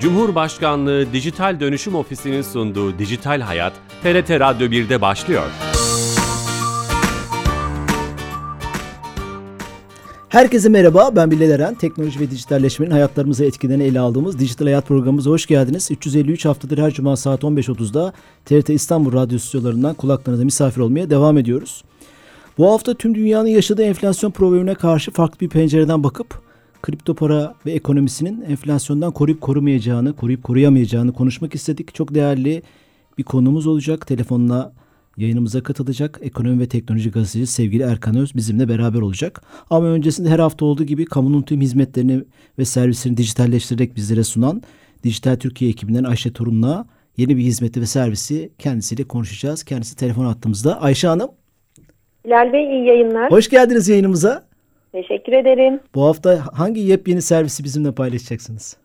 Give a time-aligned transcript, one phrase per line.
[0.00, 5.46] Cumhurbaşkanlığı Dijital Dönüşüm Ofisi'nin sunduğu Dijital Hayat, TRT Radyo 1'de başlıyor.
[10.28, 11.74] Herkese merhaba, ben Bilal Eren.
[11.74, 15.90] Teknoloji ve dijitalleşmenin hayatlarımıza etkilerini ele aldığımız Dijital Hayat programımıza hoş geldiniz.
[15.90, 18.12] 353 haftadır her cuma saat 15.30'da
[18.44, 21.84] TRT İstanbul Radyo stüdyolarından kulaklarınıza misafir olmaya devam ediyoruz.
[22.58, 26.49] Bu hafta tüm dünyanın yaşadığı enflasyon problemine karşı farklı bir pencereden bakıp
[26.82, 31.94] kripto para ve ekonomisinin enflasyondan koruyup korumayacağını, koruyup koruyamayacağını konuşmak istedik.
[31.94, 32.62] Çok değerli
[33.18, 34.06] bir konumuz olacak.
[34.06, 34.72] Telefonla
[35.16, 36.18] yayınımıza katılacak.
[36.22, 39.42] Ekonomi ve Teknoloji Gazeteci sevgili Erkan Öz bizimle beraber olacak.
[39.70, 42.24] Ama öncesinde her hafta olduğu gibi kamunun tüm hizmetlerini
[42.58, 44.62] ve servislerini dijitalleştirerek bizlere sunan
[45.04, 49.64] Dijital Türkiye ekibinden Ayşe Torun'la yeni bir hizmeti ve servisi kendisiyle konuşacağız.
[49.64, 50.80] Kendisi telefon attığımızda.
[50.80, 51.30] Ayşe Hanım.
[52.24, 53.30] Bilal Bey iyi yayınlar.
[53.30, 54.49] Hoş geldiniz yayınımıza.
[54.92, 55.80] Teşekkür ederim.
[55.94, 58.76] Bu hafta hangi yepyeni servisi bizimle paylaşacaksınız?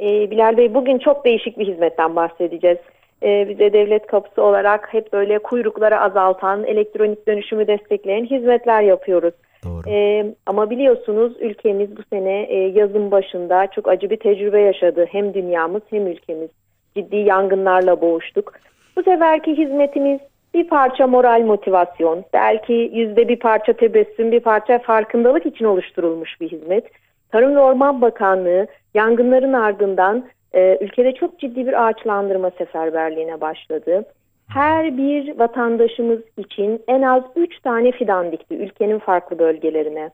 [0.00, 2.78] Ee, Bilal Bey bugün çok değişik bir hizmetten bahsedeceğiz.
[3.22, 9.34] Ee, bize devlet kapısı olarak hep böyle kuyrukları azaltan, elektronik dönüşümü destekleyen hizmetler yapıyoruz.
[9.64, 9.90] Doğru.
[9.90, 15.06] Ee, ama biliyorsunuz ülkemiz bu sene e, yazın başında çok acı bir tecrübe yaşadı.
[15.12, 16.50] Hem dünyamız hem ülkemiz
[16.96, 18.52] ciddi yangınlarla boğuştuk.
[18.96, 20.20] Bu seferki hizmetimiz
[20.56, 26.48] bir parça moral motivasyon, belki yüzde bir parça tebessüm, bir parça farkındalık için oluşturulmuş bir
[26.48, 26.84] hizmet.
[27.32, 34.04] Tarım ve Orman Bakanlığı yangınların ardından e, ülkede çok ciddi bir ağaçlandırma seferberliğine başladı.
[34.48, 40.10] Her bir vatandaşımız için en az 3 tane fidan dikti ülkenin farklı bölgelerine.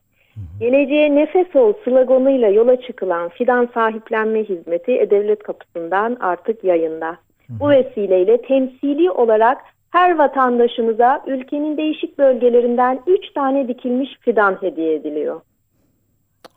[0.59, 7.17] Geleceğe nefes ol sloganıyla yola çıkılan fidan sahiplenme hizmeti E-Devlet kapısından artık yayında.
[7.49, 9.57] Bu vesileyle temsili olarak
[9.93, 15.41] her vatandaşımıza ülkenin değişik bölgelerinden 3 tane dikilmiş fidan hediye ediliyor.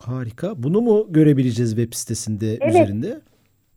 [0.07, 0.53] Harika.
[0.57, 2.69] Bunu mu görebileceğiz web sitesinde Evet.
[2.75, 3.21] üzerinde?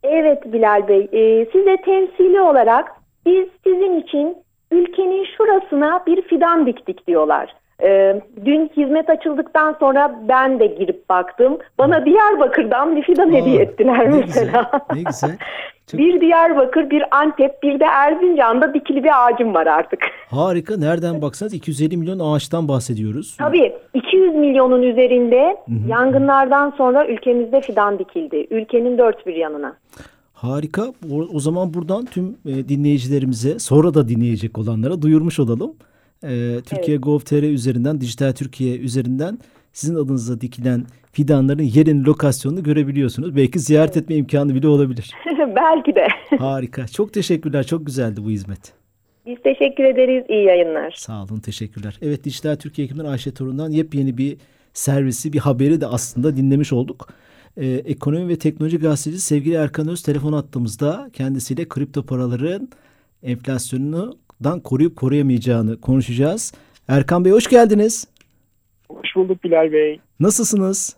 [0.02, 2.88] Evet Bilal Bey, e, size temsili olarak
[3.26, 4.36] biz sizin için
[4.70, 7.54] ülkenin şurasına bir fidan diktik diyorlar.
[7.82, 11.58] E, dün hizmet açıldıktan sonra ben de girip baktım.
[11.78, 14.70] Bana Diyarbakır'dan bir fidan Aa, hediye ettiler ne mesela.
[14.90, 15.38] güzel, ne güzel.
[15.90, 20.00] Çok- Bir Diyarbakır, bir Antep, bir de Erzincan'da dikili bir ağacım var artık.
[20.30, 20.76] Harika.
[20.76, 23.36] Nereden baksanız 250 milyon ağaçtan bahsediyoruz.
[23.36, 25.56] Tabii 200 milyonun üzerinde
[25.88, 28.46] yangınlardan sonra ülkemizde fidan dikildi.
[28.50, 29.76] Ülkenin dört bir yanına.
[30.34, 30.82] Harika.
[31.12, 35.72] O, o zaman buradan tüm e, dinleyicilerimize, sonra da dinleyecek olanlara duyurmuş olalım.
[36.24, 39.38] E, Türkiye Gov.tr üzerinden, Dijital Türkiye üzerinden
[39.72, 43.36] sizin adınıza dikilen fidanların yerini, lokasyonunu görebiliyorsunuz.
[43.36, 45.10] Belki ziyaret etme imkanı bile olabilir.
[45.56, 46.06] Belki de.
[46.38, 46.86] Harika.
[46.86, 47.66] Çok teşekkürler.
[47.66, 48.72] Çok güzeldi bu hizmet.
[49.26, 50.24] Biz teşekkür ederiz.
[50.28, 50.94] İyi yayınlar.
[50.96, 51.98] Sağ olun, teşekkürler.
[52.02, 54.36] Evet, Dijital Türkiye ekibinden Ayşe Torun'dan yepyeni bir
[54.72, 57.08] servisi, bir haberi de aslında dinlemiş olduk.
[57.56, 62.68] Ee, Ekonomi ve Teknoloji Gazeteci sevgili Erkan Öz telefon attığımızda kendisiyle kripto paraların
[64.40, 66.52] enflasyonundan koruyup koruyamayacağını konuşacağız.
[66.88, 68.08] Erkan Bey hoş geldiniz.
[68.88, 70.00] Hoş bulduk Bilal Bey.
[70.20, 70.96] Nasılsınız?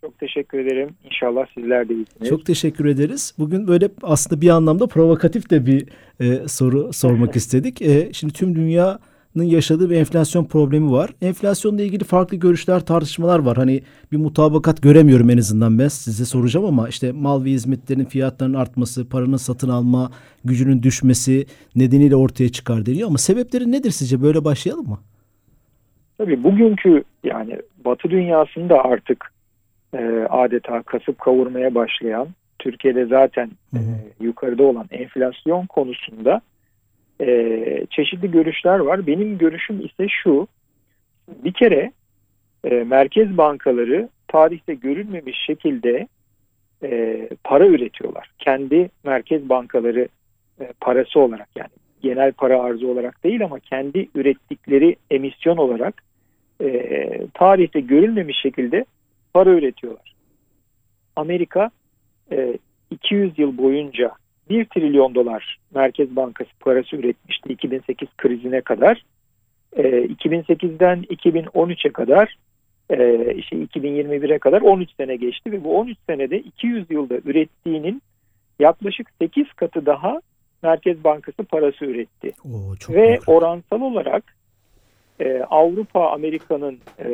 [0.00, 0.90] Çok teşekkür ederim.
[1.04, 2.28] İnşallah sizler de iyisiniz.
[2.28, 3.34] Çok teşekkür ederiz.
[3.38, 5.88] Bugün böyle aslında bir anlamda provokatif de bir
[6.20, 7.82] e, soru sormak istedik.
[7.82, 8.98] E, şimdi tüm dünyanın
[9.34, 11.10] yaşadığı bir enflasyon problemi var.
[11.22, 13.56] Enflasyonla ilgili farklı görüşler, tartışmalar var.
[13.56, 13.82] Hani
[14.12, 19.08] bir mutabakat göremiyorum en azından ben size soracağım ama işte mal ve hizmetlerin fiyatlarının artması,
[19.08, 20.10] paranın satın alma
[20.44, 21.46] gücünün düşmesi
[21.76, 23.08] nedeniyle ortaya çıkar deniyor.
[23.08, 24.22] Ama sebepleri nedir sizce?
[24.22, 24.98] Böyle başlayalım mı?
[26.18, 29.32] Tabii bugünkü yani Batı dünyasında artık
[29.94, 33.82] e, adeta kasıp kavurmaya başlayan Türkiye'de zaten Hı hı.
[33.82, 36.40] e, yukarıda olan enflasyon konusunda
[37.20, 39.06] e, çeşitli görüşler var.
[39.06, 40.48] Benim görüşüm ise şu.
[41.28, 41.92] Bir kere
[42.64, 46.08] e, merkez bankaları tarihte görülmemiş şekilde
[46.82, 48.30] e, para üretiyorlar.
[48.38, 50.08] Kendi merkez bankaları
[50.60, 51.70] e, parası olarak yani
[52.02, 56.02] genel para arzı olarak değil ama kendi ürettikleri emisyon olarak
[56.62, 58.84] e, tarihte görülmemiş şekilde
[59.34, 60.14] para üretiyorlar.
[61.16, 61.70] Amerika
[62.32, 62.58] e,
[62.90, 64.12] 200 yıl boyunca
[64.50, 69.02] 1 trilyon dolar Merkez Bankası parası üretmişti 2008 krizine kadar.
[69.76, 72.36] E, 2008'den 2013'e kadar
[72.90, 78.02] e, işte 2021'e kadar 13 sene geçti ve bu 13 senede 200 yılda ürettiğinin
[78.58, 80.20] yaklaşık 8 katı daha
[80.62, 82.32] Merkez Bankası parası üretti.
[82.44, 83.28] Oo, çok Ve büyük.
[83.28, 84.24] oransal olarak
[85.20, 87.08] e, Avrupa Amerika'nın e,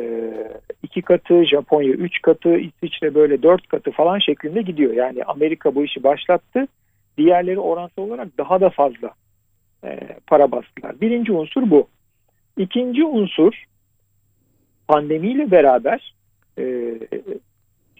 [0.83, 4.93] iki katı, Japonya üç katı, İsviçre böyle dört katı falan şeklinde gidiyor.
[4.93, 6.67] Yani Amerika bu işi başlattı.
[7.17, 9.11] Diğerleri oransal olarak daha da fazla
[9.83, 11.01] e, para bastılar.
[11.01, 11.87] Birinci unsur bu.
[12.57, 13.63] İkinci unsur
[14.87, 16.13] pandemiyle beraber
[16.59, 16.95] e,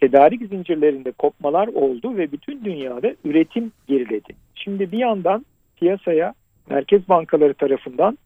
[0.00, 4.34] tedarik zincirlerinde kopmalar oldu ve bütün dünyada üretim geriledi.
[4.54, 6.34] Şimdi bir yandan piyasaya
[6.70, 8.18] merkez bankaları tarafından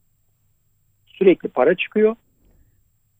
[1.06, 2.16] sürekli para çıkıyor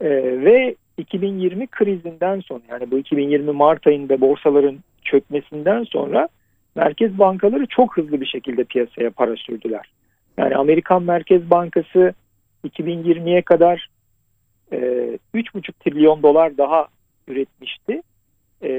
[0.00, 0.08] ee,
[0.44, 6.28] ve 2020 krizinden sonra yani bu 2020 Mart ayında borsaların çökmesinden sonra
[6.74, 9.92] merkez bankaları çok hızlı bir şekilde piyasaya para sürdüler.
[10.38, 12.14] Yani Amerikan Merkez Bankası
[12.64, 13.88] 2020'ye kadar
[14.72, 14.76] e,
[15.34, 16.86] 3,5 trilyon dolar daha
[17.28, 18.02] üretmişti.
[18.62, 18.70] E,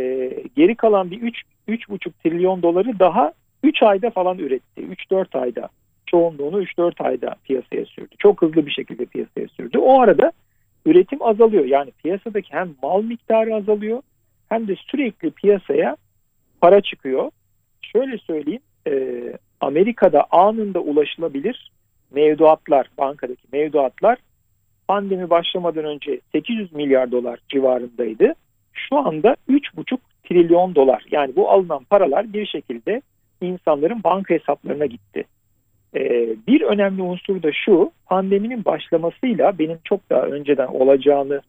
[0.56, 4.82] geri kalan bir 3 3,5 trilyon doları daha 3 ayda falan üretti.
[5.12, 5.70] 3-4 ayda
[6.06, 8.16] çoğunluğunu 3-4 ayda piyasaya sürdü.
[8.20, 9.78] Çok hızlı bir şekilde piyasaya sürdü.
[9.78, 10.32] O arada
[10.86, 11.66] üretim azalıyor.
[11.66, 14.02] Yani piyasadaki hem mal miktarı azalıyor
[14.50, 15.98] hem de sürekli piyasaya
[16.62, 17.32] para çıkıyor.
[17.94, 18.94] Şöyle söyleyeyim e,
[19.62, 21.72] Amerika'da anında ulaşılabilir
[22.12, 24.18] mevduatlar, bankadaki mevduatlar
[24.88, 28.34] pandemi başlamadan önce 800 milyar dolar civarındaydı.
[28.74, 31.06] Şu anda 3,5 trilyon dolar.
[31.12, 33.02] Yani bu alınan paralar bir şekilde
[33.42, 35.24] insanların banka hesaplarına gitti.
[35.96, 41.42] Ee, bir önemli unsur da şu, pandeminin başlamasıyla benim çok daha önceden olacağını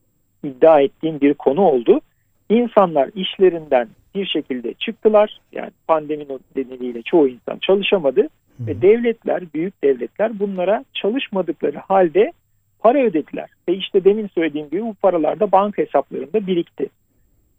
[0.44, 2.00] iddia ettiğim bir konu oldu.
[2.48, 5.40] İnsanlar işlerinden bir şekilde çıktılar.
[5.52, 6.26] Yani pandemi
[6.56, 8.20] nedeniyle çoğu insan çalışamadı.
[8.20, 8.66] Hı.
[8.66, 12.32] Ve devletler, büyük devletler bunlara çalışmadıkları halde
[12.78, 13.50] para ödediler.
[13.68, 16.88] Ve işte demin söylediğim gibi bu paralar da banka hesaplarında birikti.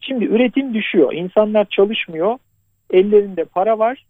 [0.01, 1.13] Şimdi üretim düşüyor.
[1.13, 2.37] İnsanlar çalışmıyor.
[2.89, 4.05] Ellerinde para var.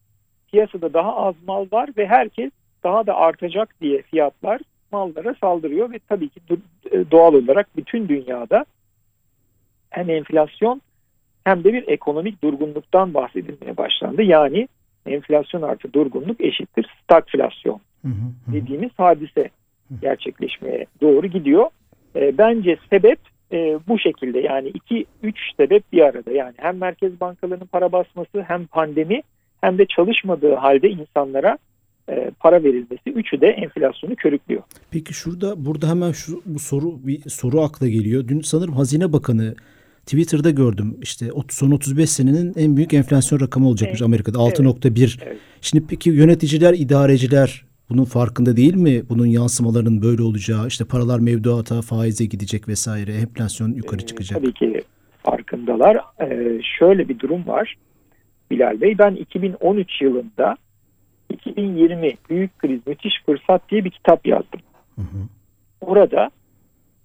[0.52, 2.52] Piyasada daha az mal var ve herkes
[2.84, 4.62] daha da artacak diye fiyatlar
[4.92, 6.40] mallara saldırıyor ve tabii ki
[7.12, 8.66] doğal olarak bütün dünyada
[9.96, 10.82] hem enflasyon
[11.44, 14.22] hem de bir ekonomik durgunluktan bahsedilmeye başlandı.
[14.22, 14.68] Yani
[15.06, 17.80] enflasyon artı durgunluk eşittir stagflasyon
[18.48, 19.50] dediğimiz hadise
[20.02, 21.66] gerçekleşmeye doğru gidiyor.
[22.16, 23.20] E, bence sebep
[23.52, 28.42] e, bu şekilde yani iki üç sebep bir arada yani hem merkez bankalarının para basması
[28.48, 29.22] hem pandemi
[29.62, 31.58] hem de çalışmadığı halde insanlara
[32.10, 34.64] e, para verilmesi üçü de enflasyonu körüklüyor.
[34.92, 38.28] Peki şurada burada hemen şu bu soru bir soru akla geliyor.
[38.28, 39.56] Dün sanırım Hazine Bakanı
[40.06, 44.08] Twitter'da gördüm işte son 35 senenin en büyük enflasyon rakamı olacakmış evet.
[44.08, 45.20] Amerika'da 6.1.
[45.26, 45.38] Evet.
[45.62, 49.10] Şimdi peki yöneticiler, idareciler bunun farkında değil mi?
[49.10, 54.42] Bunun yansımalarının böyle olacağı, işte paralar mevduata, faize gidecek vesaire, enflasyon yukarı ee, çıkacak.
[54.42, 54.82] Tabii ki
[55.24, 55.98] farkındalar.
[56.22, 57.76] Ee, şöyle bir durum var
[58.52, 58.98] Bilal Bey.
[58.98, 60.56] Ben 2013 yılında
[61.30, 64.60] 2020 Büyük Kriz Müthiş Fırsat diye bir kitap yazdım.
[64.96, 65.28] Hı hı.
[65.82, 66.30] Orada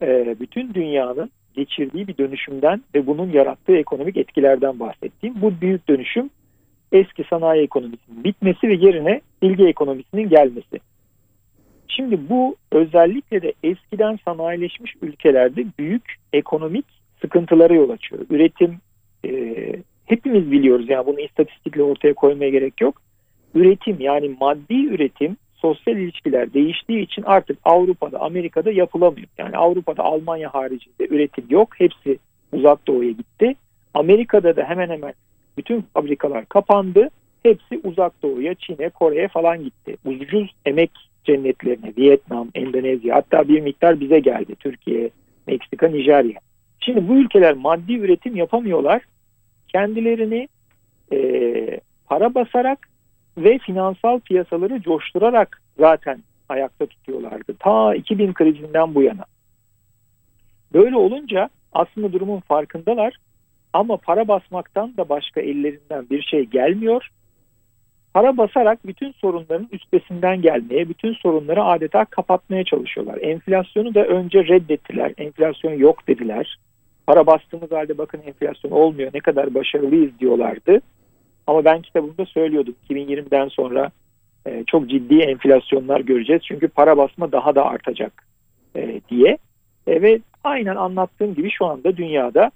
[0.02, 6.30] e, bütün dünyanın geçirdiği bir dönüşümden ve bunun yarattığı ekonomik etkilerden bahsettiğim bu büyük dönüşüm
[6.92, 10.80] eski sanayi ekonomisinin bitmesi ve yerine bilgi ekonomisinin gelmesi.
[11.88, 16.84] Şimdi bu özellikle de eskiden sanayileşmiş ülkelerde büyük ekonomik
[17.20, 18.26] sıkıntılara yol açıyor.
[18.30, 18.78] Üretim
[19.26, 19.30] e,
[20.06, 23.02] hepimiz biliyoruz yani bunu istatistikle ortaya koymaya gerek yok.
[23.54, 29.28] Üretim yani maddi üretim sosyal ilişkiler değiştiği için artık Avrupa'da, Amerika'da yapılamıyor.
[29.38, 31.68] Yani Avrupa'da Almanya haricinde üretim yok.
[31.80, 32.18] Hepsi
[32.52, 33.54] uzak doğuya gitti.
[33.94, 35.12] Amerika'da da hemen hemen
[35.56, 37.08] bütün fabrikalar kapandı.
[37.42, 39.96] Hepsi uzak doğuya, Çin'e, Kore'ye falan gitti.
[40.04, 40.90] Ucuz emek
[41.24, 44.54] cennetlerine, Vietnam, Endonezya hatta bir miktar bize geldi.
[44.54, 45.10] Türkiye,
[45.46, 46.40] Meksika, Nijerya.
[46.80, 49.02] Şimdi bu ülkeler maddi üretim yapamıyorlar.
[49.68, 50.48] Kendilerini
[51.12, 52.88] e, para basarak
[53.44, 57.54] ve finansal piyasaları coşturarak zaten ayakta tutuyorlardı.
[57.58, 59.24] Ta 2000 krizinden bu yana.
[60.72, 63.16] Böyle olunca aslında durumun farkındalar
[63.72, 67.08] ama para basmaktan da başka ellerinden bir şey gelmiyor.
[68.14, 73.18] Para basarak bütün sorunların üstesinden gelmeye, bütün sorunları adeta kapatmaya çalışıyorlar.
[73.20, 75.12] Enflasyonu da önce reddettiler.
[75.18, 76.58] Enflasyon yok dediler.
[77.06, 80.80] Para bastığımız halde bakın enflasyon olmuyor ne kadar başarılıyız diyorlardı.
[81.46, 83.90] Ama ben kitabımda söylüyordum 2020'den sonra
[84.46, 86.42] e, çok ciddi enflasyonlar göreceğiz.
[86.44, 88.24] Çünkü para basma daha da artacak
[88.76, 89.38] e, diye.
[89.86, 92.50] E, ve aynen anlattığım gibi şu anda dünyada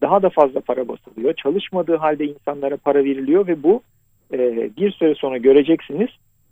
[0.00, 1.34] daha da fazla para basılıyor.
[1.34, 3.82] Çalışmadığı halde insanlara para veriliyor ve bu
[4.32, 4.38] e,
[4.76, 6.08] bir süre sonra göreceksiniz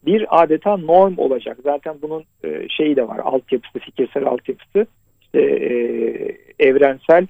[0.06, 1.58] bir adeta norm olacak.
[1.64, 4.86] Zaten bunun e, şeyi de var altyapısı, fikirsel altyapısı
[5.22, 7.26] işte e, evrensel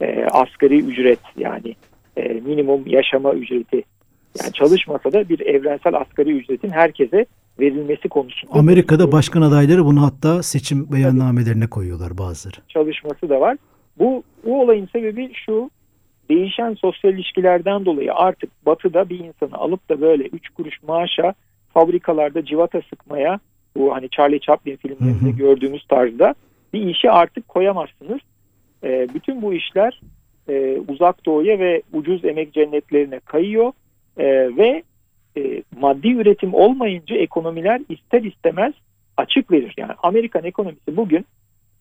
[0.00, 1.74] e, asgari ücret yani
[2.18, 3.82] e, minimum yaşama ücreti
[4.42, 7.26] yani çalışmasa da bir evrensel asgari ücretin herkese
[7.60, 8.54] verilmesi konusunda.
[8.54, 12.56] Amerika'da başkan adayları bunu hatta seçim beyannamelerine koyuyorlar bazıları.
[12.68, 13.56] Çalışması da var.
[13.98, 15.70] Bu, bu olayın sebebi şu
[16.30, 21.34] değişen sosyal ilişkilerden dolayı artık batıda bir insanı alıp da böyle üç kuruş maaşa
[21.74, 23.40] fabrikalarda civata sıkmaya
[23.76, 25.36] bu hani Charlie Chaplin filmlerinde hı hı.
[25.36, 26.34] gördüğümüz tarzda
[26.72, 28.20] bir işi artık koyamazsınız.
[28.84, 30.00] E, bütün bu işler
[30.48, 33.72] e, uzak doğuya ve ucuz emek cennetlerine kayıyor
[34.16, 34.26] e,
[34.56, 34.82] ve
[35.36, 38.74] e, maddi üretim olmayınca ekonomiler ister istemez
[39.16, 39.74] açık verir.
[39.76, 41.26] Yani Amerikan ekonomisi bugün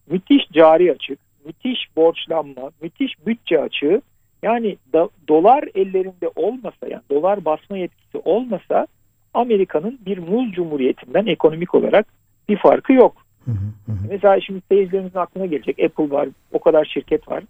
[0.10, 4.02] müthiş cari açık, müthiş borçlanma, müthiş bütçe açığı
[4.44, 8.88] yani da, dolar ellerinde olmasa yani dolar basma yetkisi olmasa
[9.34, 12.08] Amerika'nın bir muz cumhuriyetinden ekonomik olarak
[12.50, 13.16] bir farkı yok.
[13.46, 13.98] Hı hı hı.
[14.10, 17.44] Mesela şimdi seyircilerimizin aklına gelecek Apple var, o kadar şirket var.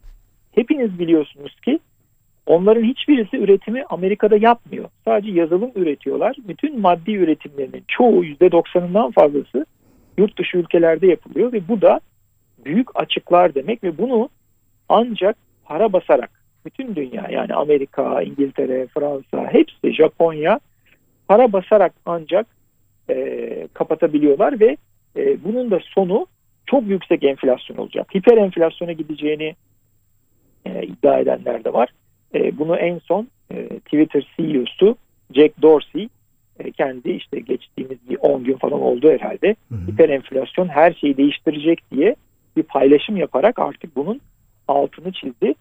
[0.58, 1.80] Hepiniz biliyorsunuz ki
[2.46, 4.90] onların hiçbirisi üretimi Amerika'da yapmıyor.
[5.06, 6.36] Sadece yazılım üretiyorlar.
[6.48, 9.66] Bütün maddi üretimlerinin çoğu %90'ından fazlası
[10.18, 12.00] yurt dışı ülkelerde yapılıyor ve bu da
[12.66, 14.30] büyük açıklar demek ve bunu
[14.90, 16.30] ancak para basarak
[16.66, 20.60] bütün dünya yani Amerika, İngiltere, Fransa hepsi Japonya
[21.28, 22.48] para basarak ancak
[23.10, 24.78] e, kapatabiliyorlar ve
[25.18, 26.26] e, bunun da sonu
[26.66, 28.16] çok yüksek enflasyon olacak.
[28.16, 29.56] Hiper enflasyona gideceğini
[30.68, 31.90] e, iddia edenler de var.
[32.36, 34.96] E, bunu en son e, Twitter CEO'su
[35.36, 36.10] Jack Dorsey
[36.60, 39.56] e, kendi işte geçtiğimiz bir 10 gün falan oldu herhalde.
[39.88, 42.16] Hiper enflasyon her şeyi değiştirecek diye
[42.58, 44.22] bir paylaşım yaparak artık bunun
[44.68, 45.54] altını çizdi.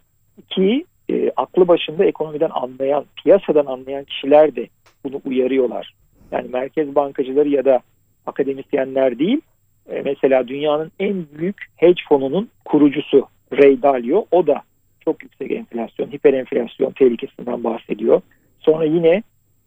[0.48, 4.68] Ki e, aklı başında ekonomiden anlayan, piyasadan anlayan kişiler de
[5.04, 5.94] bunu uyarıyorlar.
[6.32, 7.80] Yani merkez bankacıları ya da
[8.26, 9.40] akademisyenler değil,
[9.90, 14.62] e, mesela dünyanın en büyük hedge fonunun kurucusu Ray Dalio, o da
[15.06, 18.20] çok yüksek enflasyon, hiper enflasyon tehlikesinden bahsediyor.
[18.60, 19.22] Sonra yine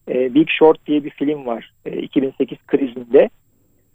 [0.10, 3.30] e, Big Short diye bir film var e, 2008 krizinde.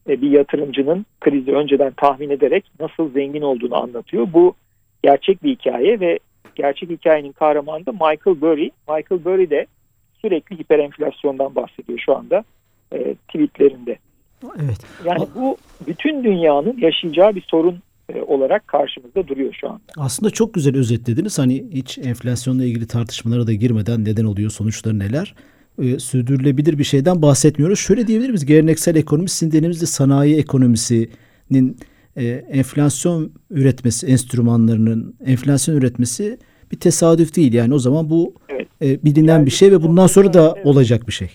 [0.08, 4.26] E, bir yatırımcının krizi önceden tahmin ederek nasıl zengin olduğunu anlatıyor.
[4.32, 4.54] Bu
[5.02, 6.18] gerçek bir hikaye ve
[6.54, 8.70] gerçek hikayenin kahramanı da Michael Burry.
[8.88, 9.66] Michael Burry de
[10.22, 12.44] sürekli hiper enflasyondan bahsediyor şu anda
[12.92, 13.98] e, tweetlerinde.
[14.44, 14.86] Evet.
[15.04, 17.78] Yani bu bütün dünyanın yaşayacağı bir sorun
[18.26, 19.80] olarak karşımızda duruyor şu anda.
[19.96, 21.38] Aslında çok güzel özetlediniz.
[21.38, 25.34] Hani hiç enflasyonla ilgili tartışmalara da girmeden neden oluyor, sonuçları neler?
[25.82, 27.78] E, sürdürülebilir bir şeyden bahsetmiyoruz.
[27.78, 28.46] Şöyle diyebilir miyiz?
[28.46, 31.76] Geleneksel ekonomi sizin dediğinizde sanayi ekonomisinin
[32.16, 36.38] e, enflasyon üretmesi, enstrümanlarının enflasyon üretmesi
[36.72, 37.52] bir tesadüf değil.
[37.52, 38.68] Yani o zaman bu evet.
[38.82, 40.66] e, bilinen yani bir şey ve bundan sonra da evet.
[40.66, 41.30] olacak bir şey.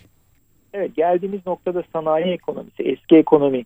[0.74, 3.64] Evet geldiğimiz noktada sanayi ekonomisi, eski ekonomi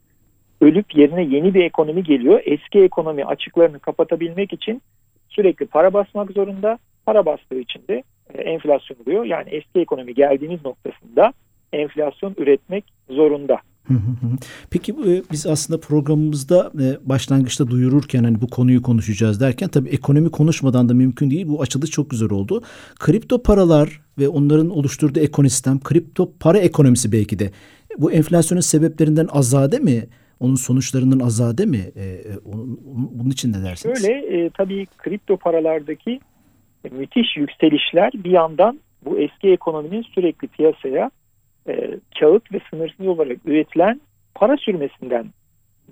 [0.63, 2.41] ölüp yerine yeni bir ekonomi geliyor.
[2.45, 4.81] Eski ekonomi açıklarını kapatabilmek için
[5.29, 6.77] sürekli para basmak zorunda.
[7.05, 8.03] Para bastığı için de
[8.33, 9.25] e, enflasyon oluyor.
[9.25, 11.33] Yani eski ekonomi geldiğiniz noktasında
[11.73, 13.59] enflasyon üretmek zorunda.
[14.69, 20.31] Peki e, biz aslında programımızda e, başlangıçta duyururken hani bu konuyu konuşacağız derken tabii ekonomi
[20.31, 21.47] konuşmadan da mümkün değil.
[21.47, 22.63] Bu açılış çok güzel oldu.
[22.99, 27.51] Kripto paralar ve onların oluşturduğu ekosistem, kripto para ekonomisi belki de
[27.97, 30.07] bu enflasyonun sebeplerinden azade mi?
[30.43, 31.91] Onun sonuçlarından azade mi?
[31.97, 32.79] Ee, onun,
[33.11, 34.01] bunun için ne dersiniz?
[34.01, 36.19] Şöyle e, tabii kripto paralardaki
[36.91, 41.11] müthiş yükselişler bir yandan bu eski ekonominin sürekli piyasaya
[41.67, 44.01] e, kağıt ve sınırsız olarak üretilen
[44.35, 45.25] para sürmesinden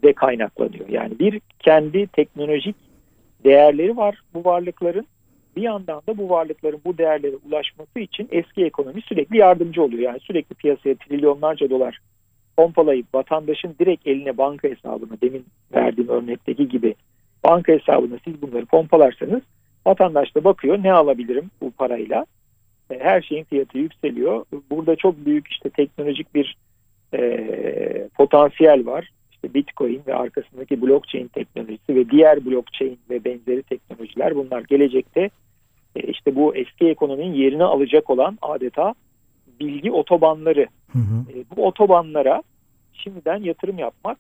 [0.03, 0.89] de kaynaklanıyor.
[0.89, 2.75] Yani bir kendi teknolojik
[3.43, 5.07] değerleri var bu varlıkların.
[5.55, 10.01] Bir yandan da bu varlıkların bu değerlere ulaşması için eski ekonomi sürekli yardımcı oluyor.
[10.01, 11.99] Yani sürekli piyasaya trilyonlarca dolar
[12.57, 16.95] pompalayıp vatandaşın direkt eline banka hesabına demin verdiğim örnekteki gibi
[17.43, 19.41] banka hesabına siz bunları pompalarsanız
[19.85, 22.25] vatandaş da bakıyor ne alabilirim bu parayla
[22.89, 24.45] e, her şeyin fiyatı yükseliyor.
[24.69, 26.57] Burada çok büyük işte teknolojik bir
[27.13, 29.09] e, potansiyel var.
[29.31, 35.29] İşte Bitcoin ve arkasındaki blockchain teknolojisi ve diğer blockchain ve benzeri teknolojiler bunlar gelecekte
[35.95, 38.93] e, işte bu eski ekonominin yerini alacak olan adeta
[39.67, 40.67] bilgi otobanları.
[40.91, 41.37] Hı hı.
[41.37, 42.43] E, bu otobanlara
[42.93, 44.17] şimdiden yatırım yapmak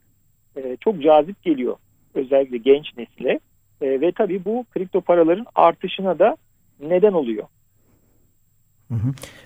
[0.57, 1.75] e, çok cazip geliyor
[2.13, 3.39] özellikle genç nesile
[3.81, 6.37] e, ve tabii bu kripto paraların artışına da
[6.79, 7.43] neden oluyor.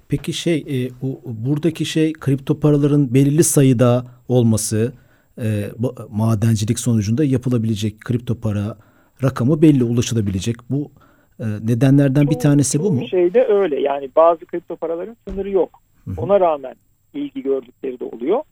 [0.10, 4.94] Peki şey e, o, buradaki şey kripto paraların belirli sayıda olması
[5.42, 5.66] e,
[6.10, 8.78] madencilik sonucunda yapılabilecek kripto para
[9.24, 10.56] rakamı belli ulaşılabilecek.
[10.70, 10.92] Bu
[11.40, 13.08] e, nedenlerden bir tanesi bu mu?
[13.08, 15.82] Şeyde öyle yani bazı kripto paraların sınırı yok.
[16.18, 16.76] Ona rağmen
[17.14, 18.44] ilgi gördükleri de oluyor.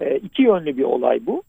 [0.00, 1.42] E, iki yönlü bir olay bu.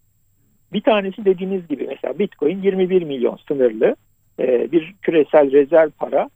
[0.74, 3.96] Bir tanesi dediğiniz gibi mesela Bitcoin 21 milyon sınırlı
[4.40, 6.30] e, bir küresel rezerv para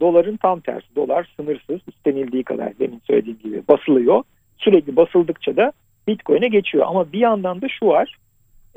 [0.00, 0.96] doların tam tersi.
[0.96, 4.22] Dolar sınırsız istenildiği kadar demin söylediğim gibi basılıyor.
[4.58, 5.72] Sürekli basıldıkça da
[6.08, 6.86] Bitcoin'e geçiyor.
[6.88, 8.16] Ama bir yandan da şu var.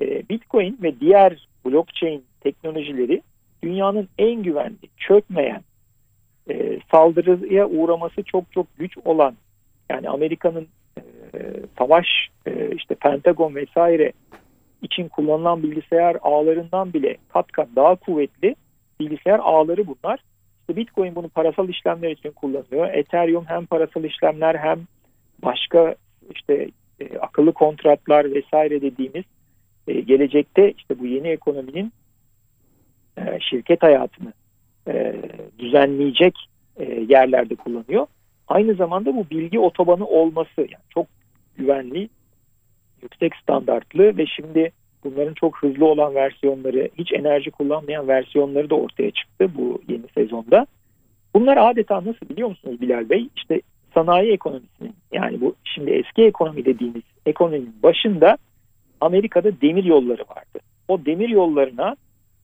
[0.01, 3.21] E, Bitcoin ve diğer blockchain teknolojileri
[3.63, 5.61] dünyanın en güvenli, çökmeyen,
[6.49, 9.35] e, saldırıya uğraması çok çok güç olan
[9.89, 11.03] yani Amerika'nın e,
[11.77, 12.07] savaş
[12.45, 14.11] e, işte Pentagon vesaire
[14.81, 18.55] için kullanılan bilgisayar ağlarından bile kat kat daha kuvvetli
[18.99, 20.19] bilgisayar ağları bunlar
[20.59, 22.93] İşte Bitcoin bunu parasal işlemler için kullanıyor.
[22.93, 24.79] Ethereum hem parasal işlemler hem
[25.43, 25.95] başka
[26.35, 29.23] işte e, akıllı kontratlar vesaire dediğimiz
[29.87, 31.93] gelecekte işte bu yeni ekonominin
[33.39, 34.33] şirket hayatını
[35.59, 36.35] düzenleyecek
[37.07, 38.07] yerlerde kullanıyor.
[38.47, 41.07] Aynı zamanda bu bilgi otobanı olması yani çok
[41.57, 42.09] güvenli,
[43.01, 44.71] yüksek standartlı ve şimdi
[45.03, 50.67] bunların çok hızlı olan versiyonları, hiç enerji kullanmayan versiyonları da ortaya çıktı bu yeni sezonda.
[51.33, 53.29] Bunlar adeta nasıl biliyor musunuz Bilal Bey?
[53.35, 53.61] İşte
[53.93, 58.37] sanayi ekonomisinin yani bu şimdi eski ekonomi dediğimiz ekonominin başında
[59.01, 60.59] Amerika'da demir yolları vardı.
[60.87, 61.95] O demir yollarına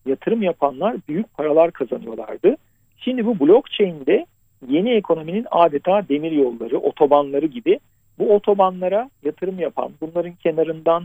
[0.05, 2.55] yatırım yapanlar büyük paralar kazanıyorlardı.
[2.97, 4.25] Şimdi bu blockchain'de
[4.67, 7.79] yeni ekonominin adeta demir yolları, otobanları gibi
[8.19, 11.03] bu otobanlara yatırım yapan, bunların kenarından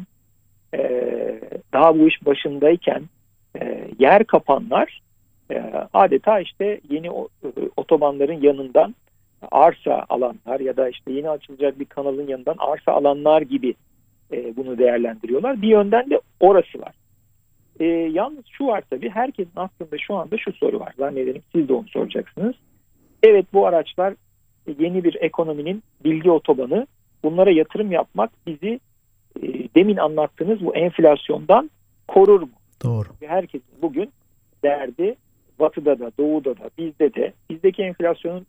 [0.74, 0.80] e,
[1.72, 3.02] daha bu iş başındayken
[3.60, 5.00] e, yer kapanlar
[5.50, 5.62] e,
[5.94, 8.94] adeta işte yeni o, e, otobanların yanından
[9.50, 13.74] arsa alanlar ya da işte yeni açılacak bir kanalın yanından arsa alanlar gibi
[14.32, 15.62] e, bunu değerlendiriyorlar.
[15.62, 16.94] Bir yönden de orası var.
[17.80, 20.92] E, yalnız şu var tabii herkesin aklında şu anda şu soru var.
[20.98, 22.54] Zannederim siz de onu soracaksınız.
[23.22, 24.14] Evet bu araçlar
[24.78, 26.86] yeni bir ekonominin bilgi otobanı.
[27.22, 28.80] Bunlara yatırım yapmak bizi
[29.42, 29.46] e,
[29.76, 31.70] demin anlattığınız bu enflasyondan
[32.08, 32.50] korur mu?
[32.82, 33.08] Doğru.
[33.26, 34.12] Herkesin bugün
[34.64, 35.16] derdi
[35.58, 38.46] batıda da doğuda da bizde de bizdeki enflasyonun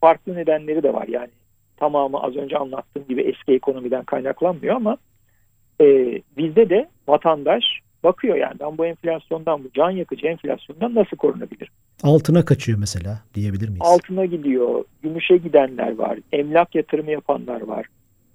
[0.00, 1.08] farklı nedenleri de var.
[1.08, 1.30] Yani
[1.76, 4.96] tamamı az önce anlattığım gibi eski ekonomiden kaynaklanmıyor ama
[5.80, 5.86] e,
[6.36, 7.64] bizde de vatandaş
[8.04, 11.72] bakıyor yani ben bu enflasyondan bu can yakıcı enflasyondan nasıl korunabilirim?
[12.02, 13.82] Altına kaçıyor mesela diyebilir miyiz?
[13.84, 17.86] Altına gidiyor, gümüşe gidenler var, emlak yatırımı yapanlar var,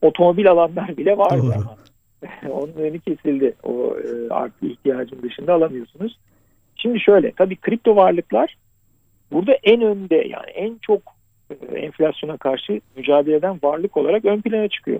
[0.01, 1.53] otomobil alanlar bile var Doğru.
[1.55, 1.77] ama
[2.51, 3.53] onun önü kesildi.
[3.63, 6.17] O e, artı ihtiyacın dışında alamıyorsunuz.
[6.75, 8.55] Şimdi şöyle tabii kripto varlıklar
[9.31, 11.01] burada en önde yani en çok
[11.49, 14.99] e, enflasyona karşı mücadele eden varlık olarak ön plana çıkıyor.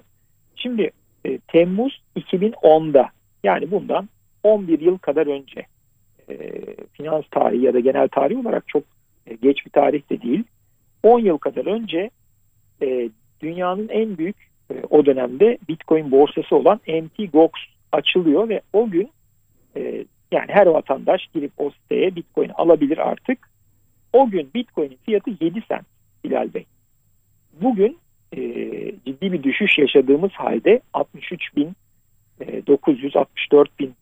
[0.55, 0.91] Şimdi
[1.25, 3.09] e, Temmuz 2010'da
[3.43, 4.09] yani bundan
[4.45, 5.65] 11 yıl kadar önce
[6.29, 6.35] e,
[6.93, 8.83] finans tarihi ya da genel tarih olarak çok
[9.27, 10.43] e, geç bir tarih de değil.
[11.03, 12.09] 10 yıl kadar önce
[12.81, 13.09] e,
[13.41, 14.35] dünyanın en büyük
[14.71, 17.33] e, o dönemde Bitcoin borsası olan Mt.
[17.33, 17.51] Gox
[17.91, 19.09] açılıyor ve o gün
[19.77, 23.49] e, yani her vatandaş girip o siteye Bitcoin alabilir artık.
[24.13, 25.85] O gün Bitcoin'in fiyatı 7 sent
[26.23, 26.65] Bilal Bey.
[27.61, 27.97] Bugün
[28.37, 28.41] e,
[29.05, 31.73] ciddi bir düşüş yaşadığımız halde 63 bin
[32.41, 33.95] e, 964 bin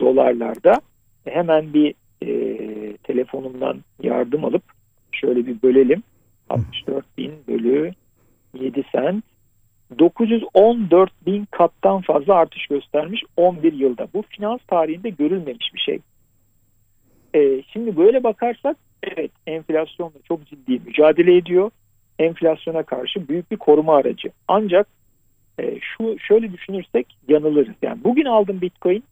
[0.00, 0.80] dolarlarda
[1.24, 4.62] hemen bir e, telefonumdan yardım alıp
[5.12, 6.02] şöyle bir bölelim.
[6.50, 7.92] 64 bin bölü
[8.54, 9.24] 7 sent
[9.98, 14.08] 914 bin kattan fazla artış göstermiş 11 yılda.
[14.14, 15.98] Bu finans tarihinde görülmemiş bir şey.
[17.34, 21.70] E, şimdi böyle bakarsak evet enflasyonla çok ciddi mücadele ediyor.
[22.18, 24.28] Enflasyona karşı büyük bir koruma aracı.
[24.48, 24.86] Ancak
[25.58, 27.74] e, şu şöyle düşünürsek yanılırız.
[27.82, 29.04] Yani bugün aldım Bitcoin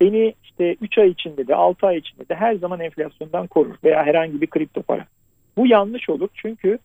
[0.00, 4.06] beni işte 3 ay içinde de 6 ay içinde de her zaman enflasyondan korur veya
[4.06, 5.06] herhangi bir kripto para.
[5.56, 6.78] Bu yanlış olur çünkü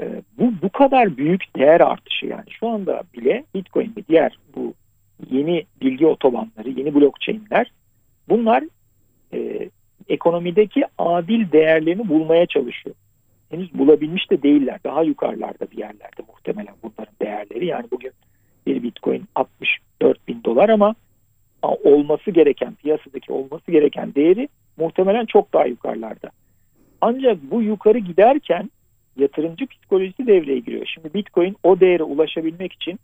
[0.00, 4.74] e, bu bu kadar büyük değer artışı yani şu anda bile Bitcoin ve diğer bu
[5.30, 7.72] yeni bilgi otobanları, yeni blockchain'ler
[8.28, 8.64] bunlar
[9.32, 9.70] e,
[10.08, 12.96] ekonomideki adil değerlerini bulmaya çalışıyor.
[13.50, 14.80] Henüz bulabilmiş de değiller.
[14.84, 17.66] Daha yukarılarda bir yerlerde muhtemelen bunların değerleri.
[17.66, 18.12] Yani bugün
[18.66, 20.94] bir Bitcoin 64 bin dolar ama
[21.62, 26.30] olması gereken, piyasadaki olması gereken değeri muhtemelen çok daha yukarılarda.
[27.00, 28.70] Ancak bu yukarı giderken
[29.16, 30.86] yatırımcı psikolojisi devreye giriyor.
[30.94, 32.98] Şimdi Bitcoin o değere ulaşabilmek için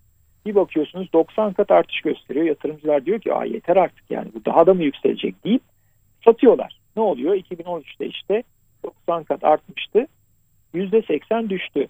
[0.47, 2.47] bir bakıyorsunuz 90 kat artış gösteriyor.
[2.47, 5.62] Yatırımcılar diyor ki Aa, yeter artık yani bu daha da mı yükselecek deyip
[6.25, 6.79] satıyorlar.
[6.97, 7.35] Ne oluyor?
[7.35, 8.42] 2013'te işte
[8.85, 10.07] 90 kat artmıştı.
[10.75, 11.88] %80 düştü.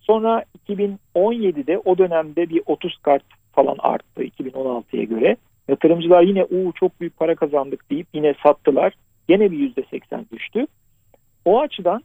[0.00, 3.22] Sonra 2017'de o dönemde bir 30 kat
[3.52, 5.36] falan arttı 2016'ya göre.
[5.68, 8.94] Yatırımcılar yine uuu çok büyük para kazandık deyip yine sattılar.
[9.28, 10.66] Gene bir %80 düştü.
[11.44, 12.02] O açıdan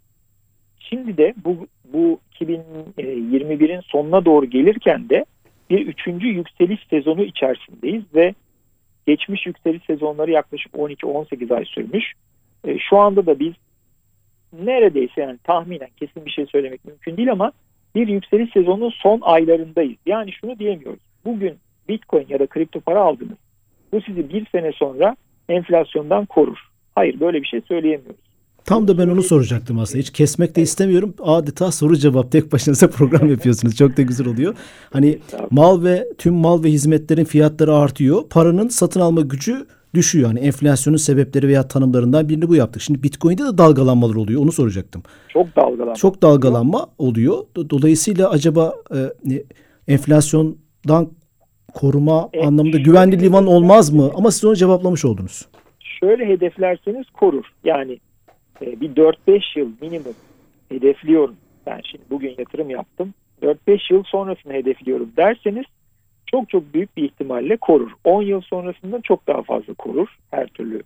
[0.80, 5.26] şimdi de bu, bu 2021'in sonuna doğru gelirken de
[5.70, 8.34] bir üçüncü yükseliş sezonu içerisindeyiz ve
[9.08, 12.14] geçmiş yükseliş sezonları yaklaşık 12-18 ay sürmüş.
[12.68, 13.54] E, şu anda da biz
[14.54, 17.52] neredeyse yani tahminen kesin bir şey söylemek mümkün değil ama
[17.96, 19.98] bir yükseliş sezonunun son aylarındayız.
[20.06, 21.00] Yani şunu diyemiyoruz.
[21.26, 21.58] Bugün
[21.90, 23.38] Bitcoin ya da kripto para aldınız.
[23.94, 25.16] Bu sizi bir sene sonra
[25.50, 26.58] enflasyondan korur.
[26.96, 28.28] Hayır böyle bir şey söyleyemiyoruz.
[28.66, 30.00] Tam da ben onu soracaktım aslında.
[30.00, 31.14] Hiç kesmek de istemiyorum.
[31.20, 33.76] Adeta soru cevap tek başınıza program yapıyorsunuz.
[33.76, 34.56] Çok da güzel oluyor.
[34.94, 35.20] Hani
[35.52, 38.30] mal ve tüm mal ve hizmetlerin fiyatları artıyor.
[38.30, 40.28] Paranın satın alma gücü düşüyor.
[40.28, 42.82] Yani enflasyonun sebepleri veya tanımlarından birini bu yaptık.
[42.82, 44.42] Şimdi Bitcoin'de de dalgalanmalar oluyor.
[44.42, 45.04] Onu soracaktım.
[45.28, 45.96] Çok dalgalanma.
[45.96, 47.38] Çok dalgalanma oluyor.
[47.70, 49.44] Dolayısıyla acaba e,
[49.88, 51.10] enflasyondan
[51.74, 54.12] koruma e, anlamında güvenli liman olmaz mı?
[54.16, 55.48] Ama siz onu cevaplamış oldunuz.
[55.80, 57.46] Şöyle hedeflerseniz korur.
[57.64, 58.00] Yani
[58.62, 60.16] e, bir 4-5 yıl minimum
[60.70, 61.36] hedefliyorum.
[61.66, 63.14] Ben şimdi bugün yatırım yaptım.
[63.42, 65.66] 4-5 yıl sonrasını hedefliyorum derseniz
[66.28, 67.92] çok çok büyük bir ihtimalle korur.
[68.04, 70.08] 10 yıl sonrasında çok daha fazla korur.
[70.32, 70.84] Her türlü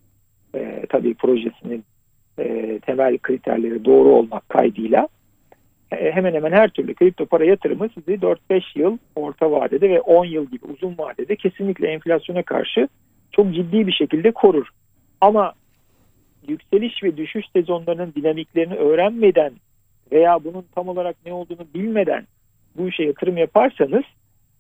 [0.56, 1.84] e, tabii projesinin
[2.40, 5.08] e, temel kriterleri doğru olmak kaydıyla
[5.92, 10.46] hemen hemen her türlü kripto para yatırımı sizi 4-5 yıl orta vadede ve 10 yıl
[10.46, 12.88] gibi uzun vadede kesinlikle enflasyona karşı
[13.32, 14.68] çok ciddi bir şekilde korur.
[15.22, 15.54] Ama
[16.48, 19.54] yükseliş ve düşüş sezonlarının dinamiklerini öğrenmeden
[20.12, 22.28] veya bunun tam olarak ne olduğunu bilmeden
[22.78, 24.04] bu işe yatırım yaparsanız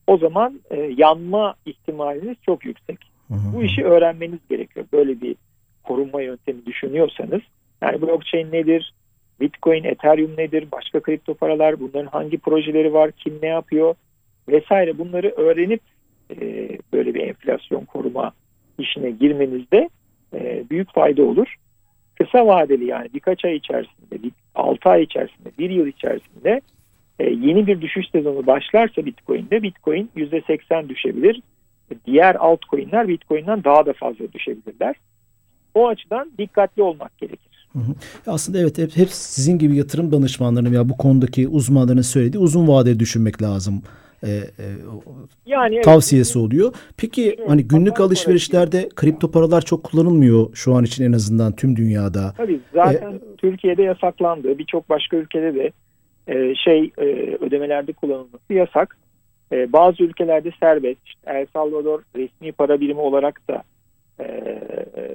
[0.08, 3.00] o zaman e, yanma ihtimaliniz çok yüksek.
[3.28, 3.54] Hı hı.
[3.54, 4.86] Bu işi öğrenmeniz gerekiyor.
[4.94, 5.36] Böyle bir
[5.84, 7.42] korunma yöntemi düşünüyorsanız.
[7.82, 8.94] Yani blockchain nedir?
[9.42, 10.68] Bitcoin, Ethereum nedir?
[10.72, 13.96] Başka kripto paralar, bunların hangi projeleri var, kim ne yapıyor
[14.48, 15.82] vesaire bunları öğrenip
[16.42, 18.32] e, böyle bir enflasyon koruma
[18.78, 19.90] işine girmenizde
[20.34, 21.56] e, büyük fayda olur.
[22.16, 26.62] Kısa vadeli yani birkaç ay içerisinde, bir, 6 ay içerisinde, bir yıl içerisinde
[27.20, 31.42] e, yeni bir düşüş sezonu başlarsa Bitcoin'de Bitcoin %80 düşebilir.
[32.06, 34.96] Diğer altcoin'ler Bitcoin'den daha da fazla düşebilirler.
[35.74, 37.51] O açıdan dikkatli olmak gerekir.
[37.74, 37.94] Hı hı.
[38.28, 43.00] Aslında evet hep, hep sizin gibi yatırım danışmanlarının ya bu konudaki uzmanların söylediği uzun vadeli
[43.00, 43.82] düşünmek lazım.
[44.24, 44.66] E, e,
[45.46, 46.48] yani tavsiyesi evet.
[46.48, 46.74] oluyor.
[46.98, 51.76] Peki evet, hani günlük alışverişlerde kripto paralar çok kullanılmıyor şu an için en azından tüm
[51.76, 52.34] dünyada.
[52.38, 54.58] Tabii zaten ee, Türkiye'de yasaklandı.
[54.58, 55.72] Birçok başka ülkede de
[56.28, 57.04] e, şey e,
[57.42, 58.98] ödemelerde kullanılması yasak.
[59.52, 61.00] E, bazı ülkelerde serbest.
[61.06, 63.64] İşte El Salvador resmi para birimi olarak da
[64.20, 64.60] e,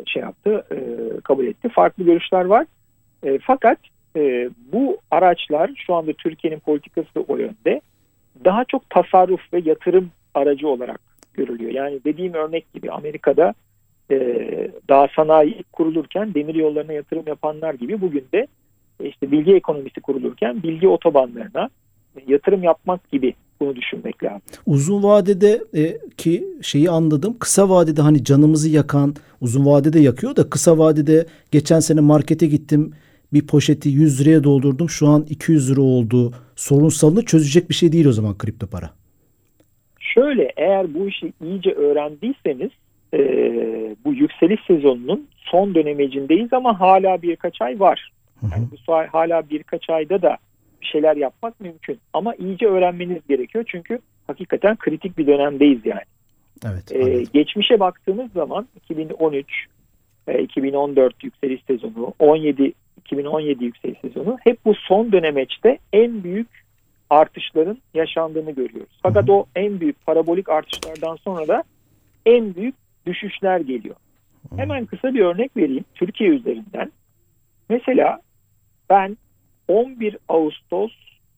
[0.06, 0.76] şey yaptı, e,
[1.20, 1.68] kabul etti.
[1.68, 2.66] Farklı görüşler var.
[3.24, 3.78] E, fakat
[4.72, 7.80] bu araçlar şu anda Türkiye'nin politikası o yönde.
[8.44, 11.00] Daha çok tasarruf ve yatırım aracı olarak
[11.34, 11.70] görülüyor.
[11.70, 13.54] Yani dediğim örnek gibi Amerika'da
[14.88, 18.46] daha sanayi kurulurken demir yollarına yatırım yapanlar gibi bugün de
[19.04, 21.68] işte bilgi ekonomisi kurulurken bilgi otobanlarına
[22.26, 24.40] yatırım yapmak gibi bunu düşünmek lazım.
[24.66, 27.36] Uzun vadede e, ki şeyi anladım.
[27.38, 32.92] Kısa vadede hani canımızı yakan uzun vadede yakıyor da kısa vadede geçen sene markete gittim
[33.32, 34.90] bir poşeti 100 liraya doldurdum.
[34.90, 36.32] Şu an 200 lira oldu.
[36.56, 38.90] Sorunsalını çözecek bir şey değil o zaman kripto para.
[40.00, 42.70] Şöyle eğer bu işi iyice öğrendiyseniz
[43.14, 43.18] e,
[44.04, 48.12] bu yükseliş sezonunun son dönemecindeyiz ama hala birkaç ay var.
[48.42, 50.36] Yani bu hala birkaç ayda da
[50.86, 51.98] bir şeyler yapmak mümkün.
[52.12, 56.00] Ama iyice öğrenmeniz gerekiyor çünkü hakikaten kritik bir dönemdeyiz yani.
[56.66, 59.66] Evet, ee, geçmişe baktığımız zaman 2013,
[60.28, 66.48] e, 2014 yükseliş sezonu, 17 2017 yükseliş sezonu hep bu son dönemeçte en büyük
[67.10, 68.98] artışların yaşandığını görüyoruz.
[69.02, 69.36] Fakat hı hı.
[69.36, 71.64] o en büyük parabolik artışlardan sonra da
[72.26, 72.74] en büyük
[73.06, 73.96] düşüşler geliyor.
[74.50, 74.56] Hı.
[74.56, 76.92] Hemen kısa bir örnek vereyim Türkiye üzerinden.
[77.68, 78.20] Mesela
[78.90, 79.16] ben
[79.68, 80.92] 11 Ağustos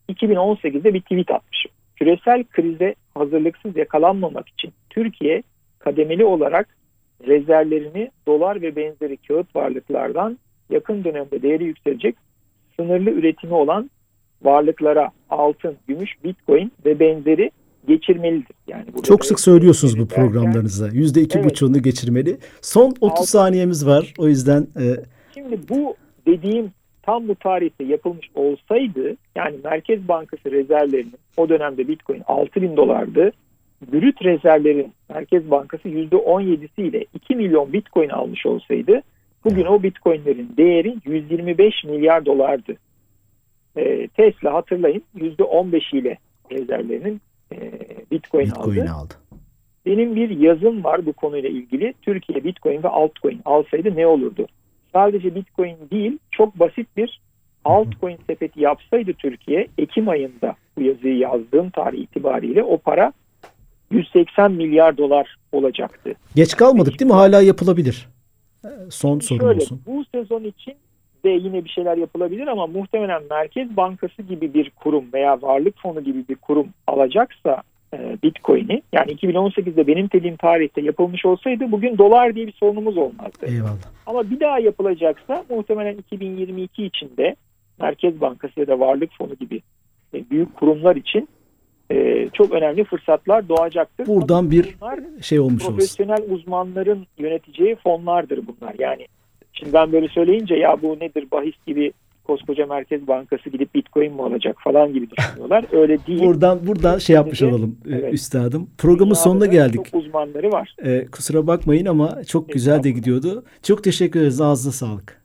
[0.09, 1.71] 2018'de bir tweet atmışım.
[1.97, 5.43] Küresel krize hazırlıksız yakalanmamak için Türkiye
[5.79, 6.69] kademeli olarak
[7.27, 10.39] rezervlerini dolar ve benzeri kağıt varlıklardan
[10.71, 12.17] yakın dönemde değeri yükselecek
[12.77, 13.91] sınırlı üretimi olan
[14.43, 17.51] varlıklara altın, gümüş, bitcoin ve benzeri
[17.89, 18.57] geçirmelidir.
[18.69, 20.89] Yani Çok sık söylüyorsunuz bu programlarınızda.
[20.89, 21.51] Yüzde iki evet.
[21.51, 22.39] buçuğunu geçirmeli.
[22.61, 24.15] Son 30 altın, saniyemiz var.
[24.19, 24.61] O yüzden...
[24.61, 24.85] E...
[25.35, 26.73] Şimdi bu dediğim
[27.09, 33.31] tam bu tarihte yapılmış olsaydı yani Merkez Bankası rezervlerinin o dönemde Bitcoin 6 bin dolardı.
[33.93, 39.03] Brüt rezervlerin Merkez Bankası %17'siyle 2 milyon Bitcoin almış olsaydı
[39.45, 42.77] bugün o Bitcoin'lerin değeri 125 milyar dolardı.
[43.77, 46.19] Ee, Tesla hatırlayın %15 ile
[46.53, 47.21] rezervlerinin
[47.53, 47.57] e,
[48.11, 48.93] Bitcoin, Bitcoin aldı.
[48.93, 49.15] aldı.
[49.87, 51.95] Benim bir yazım var bu konuyla ilgili.
[52.03, 54.47] Türkiye Bitcoin ve altcoin alsaydı ne olurdu?
[54.93, 57.21] Sadece Bitcoin değil çok basit bir
[57.65, 63.13] altcoin sepeti yapsaydı Türkiye Ekim ayında bu yazıyı yazdığım tarih itibariyle o para
[63.91, 66.15] 180 milyar dolar olacaktı.
[66.35, 67.15] Geç kalmadık değil mi?
[67.15, 68.09] Hala yapılabilir.
[68.91, 69.81] Son sorum Şöyle, olsun.
[69.87, 70.75] Bu sezon için
[71.25, 76.05] de yine bir şeyler yapılabilir ama muhtemelen Merkez Bankası gibi bir kurum veya Varlık Fonu
[76.05, 77.63] gibi bir kurum alacaksa
[77.97, 83.47] Bitcoin'i yani 2018'de benim dediğim tarihte yapılmış olsaydı bugün dolar diye bir sorunumuz olmazdı.
[83.47, 83.77] Eyvallah.
[84.07, 87.37] Ama bir daha yapılacaksa muhtemelen 2022 içinde
[87.81, 89.63] Merkez Bankası ya da Varlık Fonu gibi
[90.15, 91.29] e, büyük kurumlar için
[91.91, 94.07] e, çok önemli fırsatlar doğacaktır.
[94.07, 94.77] Buradan Ama bir
[95.23, 95.73] şey olmuş olsun.
[95.73, 98.75] profesyonel uzmanların yöneteceği fonlardır bunlar.
[98.79, 99.07] Yani
[99.53, 101.93] şimdi ben böyle söyleyince ya bu nedir bahis gibi
[102.29, 105.65] koskoca Merkez Bankası gidip Bitcoin mi alacak falan gibi düşünüyorlar.
[105.73, 106.21] Öyle değil.
[106.23, 108.15] Buradan buradan şey yapmış olalım e, Evet.
[108.15, 108.71] üstadım.
[108.79, 109.85] Programın Dünyada sonuna geldik.
[109.93, 110.77] Çok uzmanları var.
[110.85, 113.45] E, kusura bakmayın ama çok güzel de gidiyordu.
[113.63, 114.41] Çok teşekkür ederiz.
[114.41, 115.23] Ağzına sağlık.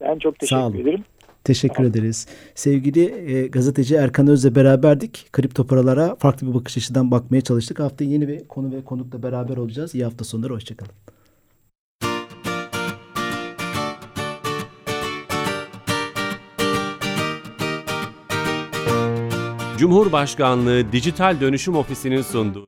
[0.00, 0.72] Ben çok Sağ olun.
[0.72, 1.04] teşekkür ederim.
[1.44, 1.90] Teşekkür Tamam.
[1.90, 2.26] ederiz.
[2.54, 5.26] Sevgili e, gazeteci Erkan Öz'le beraberdik.
[5.32, 7.80] Kripto paralara farklı bir bakış açıdan bakmaya çalıştık.
[7.80, 9.94] Haftaya yeni bir konu ve konukla beraber olacağız.
[9.94, 10.52] İyi hafta sonları.
[10.52, 10.92] Hoşçakalın.
[19.78, 22.66] Cumhurbaşkanlığı Dijital Dönüşüm Ofisi'nin sunduğu